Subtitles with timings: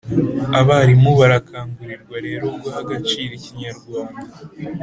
[0.59, 4.25] abarimu barakangurirwa rero guha agaciro ikinyarwanda